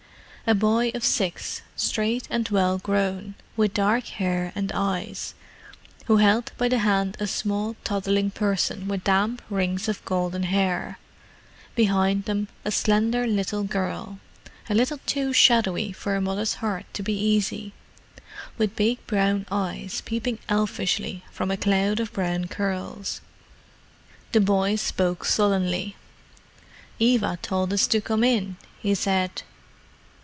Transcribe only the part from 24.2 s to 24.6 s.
The